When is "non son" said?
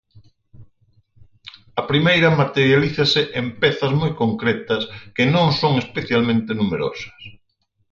5.33-5.73